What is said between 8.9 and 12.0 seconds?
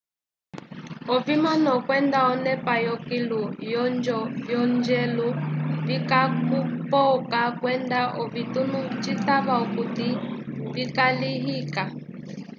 citava okut vikalihika